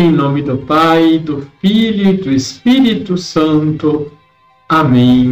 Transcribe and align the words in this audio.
Em 0.00 0.12
nome 0.12 0.42
do 0.42 0.56
Pai, 0.58 1.18
do 1.18 1.50
Filho 1.60 2.10
e 2.10 2.16
do 2.18 2.30
Espírito 2.30 3.18
Santo. 3.18 4.16
Amém. 4.68 5.30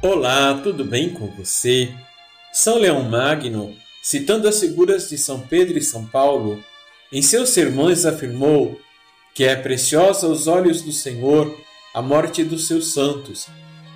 Olá, 0.00 0.60
tudo 0.62 0.84
bem 0.84 1.10
com 1.10 1.26
você? 1.32 1.92
São 2.52 2.78
Leão 2.78 3.02
Magno, 3.02 3.74
citando 4.00 4.46
as 4.46 4.60
figuras 4.60 5.08
de 5.08 5.18
São 5.18 5.40
Pedro 5.40 5.76
e 5.76 5.82
São 5.82 6.06
Paulo, 6.06 6.62
em 7.12 7.20
seus 7.20 7.48
sermões 7.48 8.06
afirmou 8.06 8.80
que 9.34 9.42
é 9.42 9.56
preciosa 9.56 10.28
aos 10.28 10.46
olhos 10.46 10.80
do 10.82 10.92
Senhor 10.92 11.52
a 11.92 12.00
morte 12.00 12.44
dos 12.44 12.68
seus 12.68 12.92
santos, 12.92 13.48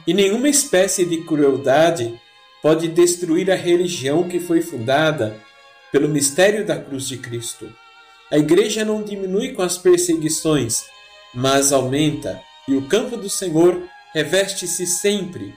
e 0.05 0.13
nenhuma 0.13 0.49
espécie 0.49 1.05
de 1.05 1.19
crueldade 1.19 2.13
pode 2.61 2.89
destruir 2.89 3.53
a 3.53 3.55
religião 3.55 4.29
que 4.29 4.41
foi 4.41 4.61
fundada 4.63 5.41
pelo 5.93 6.09
mistério 6.09 6.65
da 6.67 6.81
cruz 6.81 7.07
de 7.07 7.19
Cristo. 7.19 7.71
A 8.31 8.39
igreja 8.39 8.83
não 8.83 9.03
diminui 9.03 9.53
com 9.53 9.61
as 9.61 9.77
perseguições, 9.77 10.85
mas 11.35 11.71
aumenta, 11.71 12.41
e 12.67 12.75
o 12.75 12.89
campo 12.89 13.17
do 13.17 13.29
Senhor 13.29 13.83
reveste-se 14.15 14.87
sempre 14.87 15.55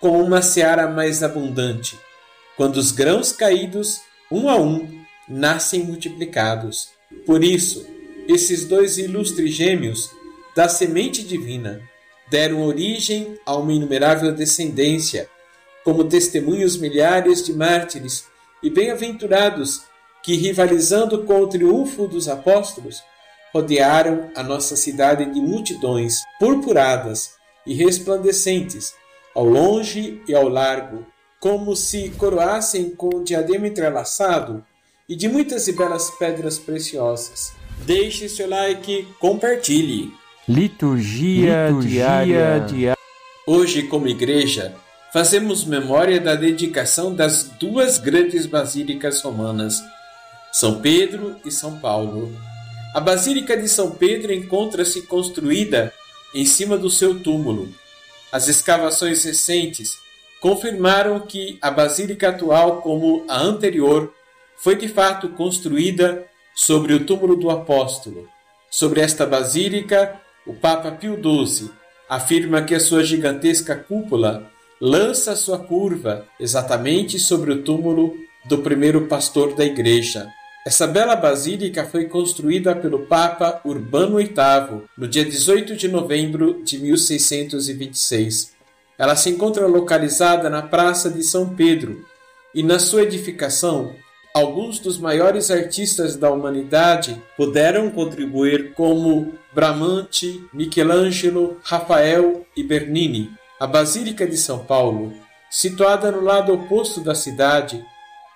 com 0.00 0.20
uma 0.20 0.42
seara 0.42 0.88
mais 0.88 1.22
abundante, 1.22 1.96
quando 2.56 2.76
os 2.76 2.90
grãos 2.90 3.32
caídos, 3.32 4.00
um 4.30 4.48
a 4.48 4.56
um, 4.56 5.04
nascem 5.28 5.84
multiplicados. 5.84 6.88
Por 7.24 7.44
isso, 7.44 7.86
esses 8.28 8.66
dois 8.66 8.98
ilustres 8.98 9.54
gêmeos 9.54 10.10
da 10.54 10.68
semente 10.68 11.22
divina 11.22 11.80
deram 12.28 12.62
origem 12.62 13.38
a 13.46 13.54
uma 13.54 13.72
inumerável 13.72 14.34
descendência, 14.34 15.28
como 15.84 16.04
testemunhos 16.04 16.76
milhares 16.76 17.44
de 17.44 17.52
mártires 17.52 18.24
e 18.62 18.70
bem-aventurados 18.70 19.82
que, 20.22 20.34
rivalizando 20.34 21.24
com 21.24 21.40
o 21.40 21.46
triunfo 21.46 22.06
dos 22.08 22.28
apóstolos, 22.28 23.02
rodearam 23.52 24.30
a 24.34 24.42
nossa 24.42 24.76
cidade 24.76 25.24
de 25.32 25.40
multidões 25.40 26.20
purpuradas 26.38 27.34
e 27.66 27.74
resplandecentes, 27.74 28.94
ao 29.34 29.44
longe 29.44 30.22
e 30.26 30.34
ao 30.34 30.48
largo, 30.48 31.06
como 31.40 31.76
se 31.76 32.10
coroassem 32.10 32.90
com 32.90 33.16
um 33.16 33.22
diadema 33.22 33.66
entrelaçado 33.66 34.64
e 35.08 35.14
de 35.14 35.28
muitas 35.28 35.68
e 35.68 35.72
belas 35.72 36.10
pedras 36.18 36.58
preciosas. 36.58 37.52
Deixe 37.84 38.28
seu 38.28 38.48
like, 38.48 39.06
compartilhe. 39.20 40.12
Liturgia, 40.48 41.68
Liturgia 41.68 42.24
diária. 42.24 42.96
Hoje, 43.46 43.84
como 43.84 44.08
igreja, 44.08 44.74
fazemos 45.12 45.64
memória 45.64 46.20
da 46.20 46.34
dedicação 46.34 47.14
das 47.14 47.44
duas 47.44 47.98
grandes 47.98 48.46
basílicas 48.46 49.22
romanas, 49.22 49.82
São 50.52 50.80
Pedro 50.80 51.36
e 51.44 51.50
São 51.50 51.78
Paulo. 51.78 52.34
A 52.94 53.00
Basílica 53.00 53.56
de 53.56 53.68
São 53.68 53.90
Pedro 53.90 54.32
encontra-se 54.32 55.02
construída 55.02 55.92
em 56.34 56.44
cima 56.44 56.76
do 56.76 56.90
seu 56.90 57.20
túmulo. 57.20 57.68
As 58.32 58.48
escavações 58.48 59.22
recentes 59.24 59.98
confirmaram 60.40 61.20
que 61.20 61.58
a 61.60 61.70
basílica 61.70 62.28
atual, 62.28 62.82
como 62.82 63.24
a 63.28 63.38
anterior, 63.38 64.12
foi 64.56 64.76
de 64.76 64.88
fato 64.88 65.28
construída 65.30 66.26
sobre 66.54 66.94
o 66.94 67.04
túmulo 67.04 67.36
do 67.36 67.50
apóstolo. 67.50 68.28
Sobre 68.70 69.00
esta 69.00 69.26
basílica, 69.26 70.20
o 70.46 70.54
Papa 70.54 70.90
Pio 70.90 71.16
XII 71.16 71.70
afirma 72.08 72.62
que 72.62 72.74
a 72.74 72.80
sua 72.80 73.04
gigantesca 73.04 73.74
cúpula 73.76 74.50
lança 74.80 75.34
sua 75.34 75.58
curva 75.58 76.26
exatamente 76.38 77.18
sobre 77.18 77.52
o 77.52 77.62
túmulo 77.62 78.14
do 78.44 78.58
primeiro 78.58 79.06
pastor 79.06 79.54
da 79.54 79.64
igreja. 79.64 80.28
Essa 80.66 80.86
bela 80.86 81.14
basílica 81.14 81.84
foi 81.84 82.06
construída 82.06 82.74
pelo 82.74 83.06
Papa 83.06 83.60
Urbano 83.64 84.16
VIII 84.16 84.82
no 84.98 85.06
dia 85.06 85.24
18 85.24 85.76
de 85.76 85.86
novembro 85.86 86.62
de 86.64 86.78
1626. 86.78 88.52
Ela 88.98 89.14
se 89.14 89.30
encontra 89.30 89.66
localizada 89.66 90.50
na 90.50 90.62
Praça 90.62 91.08
de 91.08 91.22
São 91.22 91.50
Pedro 91.50 92.04
e 92.54 92.62
na 92.62 92.78
sua 92.78 93.02
edificação 93.02 93.94
alguns 94.34 94.80
dos 94.80 94.98
maiores 94.98 95.50
artistas 95.50 96.16
da 96.16 96.30
humanidade 96.30 97.22
puderam 97.36 97.90
contribuir 97.90 98.72
como 98.74 99.34
Bramante, 99.54 100.44
Michelangelo, 100.52 101.58
Rafael 101.62 102.44
e 102.56 102.62
Bernini. 102.62 103.30
A 103.58 103.66
Basílica 103.66 104.26
de 104.26 104.36
São 104.36 104.66
Paulo, 104.66 105.14
situada 105.48 106.12
no 106.12 106.20
lado 106.20 106.52
oposto 106.52 107.00
da 107.00 107.14
cidade, 107.14 107.82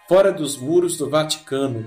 fora 0.09 0.33
dos 0.33 0.57
muros 0.57 0.97
do 0.97 1.11
Vaticano, 1.11 1.87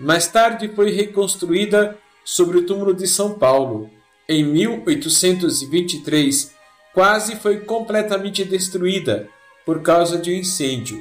mais 0.00 0.26
tarde 0.26 0.66
foi 0.66 0.90
reconstruída 0.90 1.96
sobre 2.24 2.58
o 2.58 2.66
túmulo 2.66 2.92
de 2.92 3.06
São 3.06 3.34
Paulo. 3.34 3.88
Em 4.28 4.42
1823, 4.42 6.52
quase 6.92 7.36
foi 7.36 7.60
completamente 7.60 8.44
destruída 8.44 9.28
por 9.64 9.80
causa 9.80 10.18
de 10.18 10.32
um 10.32 10.34
incêndio 10.34 11.00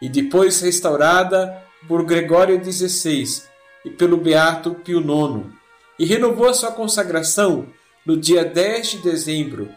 e 0.00 0.08
depois 0.08 0.62
restaurada 0.62 1.62
por 1.86 2.06
Gregório 2.06 2.58
XVI 2.64 3.42
e 3.84 3.90
pelo 3.90 4.16
Beato 4.16 4.76
Pio 4.76 5.00
IX, 5.00 5.44
e 5.98 6.06
renovou 6.06 6.54
sua 6.54 6.72
consagração 6.72 7.66
no 8.06 8.16
dia 8.16 8.46
10 8.46 8.92
de 8.92 9.02
dezembro 9.02 9.68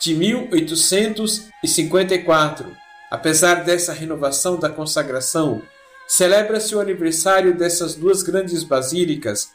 de 0.00 0.14
1854. 0.14 2.76
Apesar 3.10 3.64
dessa 3.64 3.92
renovação 3.92 4.58
da 4.58 4.68
consagração, 4.68 5.62
celebra-se 6.06 6.74
o 6.74 6.80
aniversário 6.80 7.56
dessas 7.56 7.94
duas 7.94 8.22
grandes 8.22 8.62
basílicas 8.62 9.50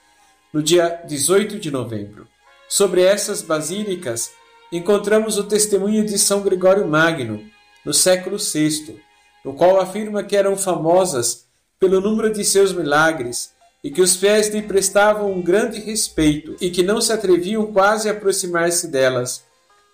no 0.51 0.61
dia 0.61 1.01
18 1.07 1.59
de 1.59 1.71
novembro. 1.71 2.27
Sobre 2.67 3.03
essas 3.03 3.41
basílicas, 3.41 4.31
encontramos 4.71 5.37
o 5.37 5.43
testemunho 5.43 6.05
de 6.05 6.17
São 6.17 6.41
Gregório 6.41 6.87
Magno, 6.87 7.43
no 7.85 7.93
século 7.93 8.37
VI, 8.37 8.99
no 9.43 9.53
qual 9.53 9.79
afirma 9.79 10.23
que 10.23 10.35
eram 10.35 10.55
famosas 10.55 11.45
pelo 11.79 11.99
número 11.99 12.31
de 12.31 12.45
seus 12.45 12.71
milagres 12.71 13.51
e 13.83 13.91
que 13.91 14.01
os 14.01 14.15
fiéis 14.15 14.47
lhe 14.47 14.61
prestavam 14.61 15.31
um 15.31 15.41
grande 15.41 15.79
respeito 15.79 16.55
e 16.61 16.69
que 16.69 16.81
não 16.81 17.01
se 17.01 17.11
atreviam 17.11 17.71
quase 17.73 18.07
a 18.07 18.13
aproximar-se 18.13 18.87
delas. 18.87 19.43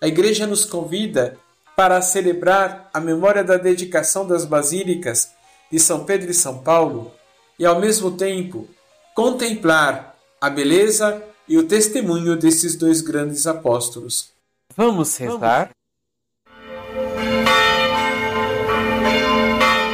A 0.02 0.08
Igreja 0.08 0.46
nos 0.46 0.64
convida 0.64 1.36
para 1.76 2.00
celebrar 2.00 2.88
a 2.94 2.98
memória 2.98 3.44
da 3.44 3.58
dedicação 3.58 4.26
das 4.26 4.46
basílicas 4.46 5.32
de 5.70 5.78
São 5.78 6.06
Pedro 6.06 6.30
e 6.30 6.34
São 6.34 6.56
Paulo 6.56 7.12
e, 7.58 7.66
ao 7.66 7.78
mesmo 7.78 8.10
tempo, 8.12 8.66
contemplar 9.14 10.16
a 10.40 10.48
beleza 10.48 11.22
e 11.46 11.58
o 11.58 11.64
testemunho 11.64 12.34
desses 12.34 12.76
dois 12.76 13.02
grandes 13.02 13.46
apóstolos. 13.46 14.30
Vamos 14.74 15.14
rezar? 15.18 15.68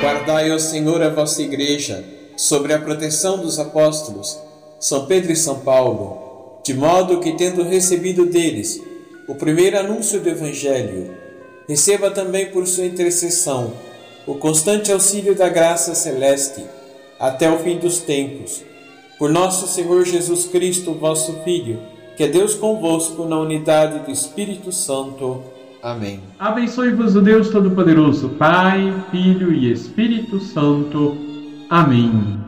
Guardai, 0.00 0.52
ó 0.52 0.58
Senhor, 0.60 1.02
a 1.02 1.08
vossa 1.08 1.42
Igreja, 1.42 2.04
sobre 2.36 2.72
a 2.72 2.78
proteção 2.78 3.38
dos 3.38 3.58
apóstolos, 3.58 4.38
São 4.78 5.06
Pedro 5.06 5.32
e 5.32 5.36
São 5.36 5.64
Paulo, 5.64 6.62
de 6.64 6.74
modo 6.74 7.18
que, 7.18 7.36
tendo 7.36 7.64
recebido 7.64 8.24
deles 8.24 8.80
o 9.26 9.34
primeiro 9.34 9.78
anúncio 9.78 10.20
do 10.20 10.28
Evangelho, 10.28 11.10
receba 11.68 12.10
também 12.10 12.46
por 12.46 12.66
sua 12.66 12.86
intercessão 12.86 13.72
o 14.26 14.34
constante 14.34 14.92
auxílio 14.92 15.34
da 15.34 15.48
graça 15.48 15.94
celeste 15.94 16.64
até 17.18 17.50
o 17.50 17.58
fim 17.58 17.78
dos 17.78 17.98
tempos. 17.98 18.64
Por 19.18 19.30
nosso 19.30 19.66
Senhor 19.66 20.04
Jesus 20.04 20.46
Cristo, 20.46 20.92
vosso 20.92 21.32
Filho, 21.44 21.78
que 22.16 22.24
é 22.24 22.28
Deus 22.28 22.54
convosco 22.54 23.24
na 23.24 23.38
unidade 23.38 24.04
do 24.04 24.10
Espírito 24.10 24.70
Santo. 24.72 25.42
Amém. 25.82 26.20
Abençoe-vos 26.38 27.14
o 27.16 27.20
Deus 27.20 27.48
Todo-Poderoso, 27.48 28.30
Pai, 28.30 28.92
Filho 29.10 29.52
e 29.52 29.70
Espírito 29.70 30.40
Santo. 30.40 31.16
Amém. 31.70 32.45